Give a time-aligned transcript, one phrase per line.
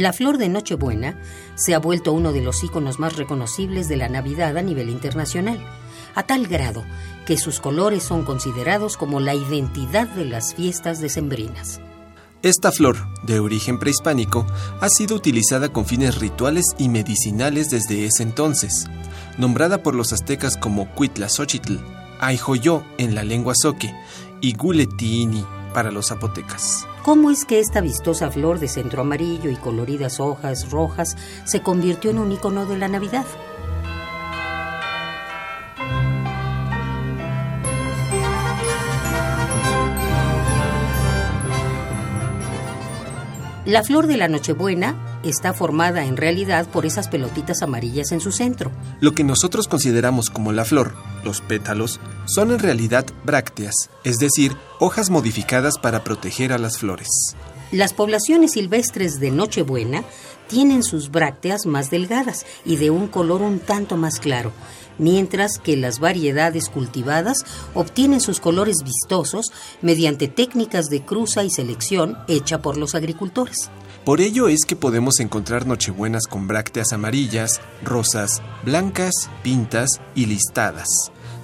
[0.00, 1.20] La flor de Nochebuena
[1.56, 5.62] se ha vuelto uno de los íconos más reconocibles de la Navidad a nivel internacional,
[6.14, 6.84] a tal grado
[7.26, 11.82] que sus colores son considerados como la identidad de las fiestas decembrinas.
[12.40, 14.46] Esta flor, de origen prehispánico,
[14.80, 18.86] ha sido utilizada con fines rituales y medicinales desde ese entonces.
[19.36, 21.76] Nombrada por los aztecas como Cuitlaxochitl,
[22.20, 23.94] Aijoyo en la lengua zoque
[24.40, 26.86] y Guletiini para los zapotecas.
[27.02, 32.10] ¿Cómo es que esta vistosa flor de centro amarillo y coloridas hojas rojas se convirtió
[32.10, 33.24] en un icono de la Navidad?
[43.64, 48.32] La flor de la Nochebuena está formada en realidad por esas pelotitas amarillas en su
[48.32, 48.70] centro.
[49.00, 54.56] Lo que nosotros consideramos como la flor, los pétalos, son en realidad brácteas, es decir,
[54.78, 57.08] hojas modificadas para proteger a las flores.
[57.72, 60.02] Las poblaciones silvestres de Nochebuena
[60.48, 64.52] tienen sus brácteas más delgadas y de un color un tanto más claro,
[64.98, 72.18] mientras que las variedades cultivadas obtienen sus colores vistosos mediante técnicas de cruza y selección
[72.26, 73.70] hecha por los agricultores.
[74.04, 79.12] Por ello es que podemos encontrar nochebuenas con brácteas amarillas, rosas, blancas,
[79.44, 80.88] pintas y listadas,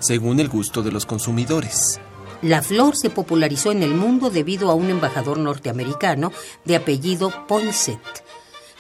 [0.01, 2.01] según el gusto de los consumidores.
[2.43, 6.33] La flor se popularizó en el mundo debido a un embajador norteamericano
[6.65, 7.99] de apellido Poinsett.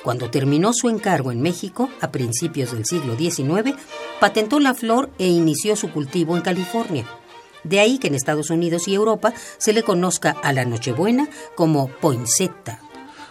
[0.02, 3.74] Cuando terminó su encargo en México, a principios del siglo XIX,
[4.20, 7.06] patentó la flor e inició su cultivo en California.
[7.64, 11.88] De ahí que en Estados Unidos y Europa se le conozca a la Nochebuena como
[11.88, 12.85] poinsettia.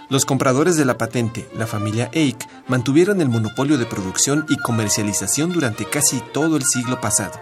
[0.07, 5.51] Los compradores de la patente, la familia Eich, mantuvieron el monopolio de producción y comercialización
[5.51, 7.33] durante casi todo el siglo pasado,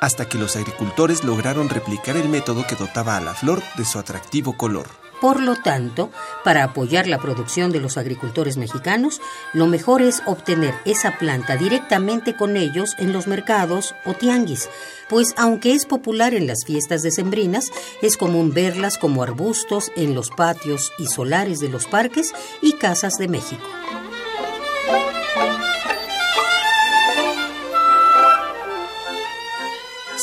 [0.00, 4.00] hasta que los agricultores lograron replicar el método que dotaba a la flor de su
[4.00, 4.88] atractivo color.
[5.20, 6.10] Por lo tanto,
[6.44, 9.20] para apoyar la producción de los agricultores mexicanos,
[9.52, 14.68] lo mejor es obtener esa planta directamente con ellos en los mercados o tianguis,
[15.08, 17.70] pues aunque es popular en las fiestas decembrinas,
[18.02, 23.14] es común verlas como arbustos en los patios y solares de los parques y casas
[23.14, 23.66] de México.